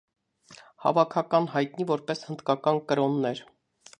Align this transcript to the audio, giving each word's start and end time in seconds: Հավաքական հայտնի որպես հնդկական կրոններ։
Հավաքական 0.85 1.49
հայտնի 1.51 1.87
որպես 1.93 2.25
հնդկական 2.31 2.83
կրոններ։ 2.93 3.45